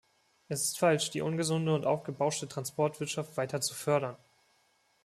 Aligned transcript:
Es 0.47 0.63
ist 0.63 0.79
falsch, 0.79 1.11
die 1.11 1.21
ungesunde 1.21 1.75
und 1.75 1.85
aufgebauschte 1.85 2.47
Transportwirtschaft 2.47 3.37
weiter 3.37 3.61
zu 3.61 3.75
fördern. 3.75 4.17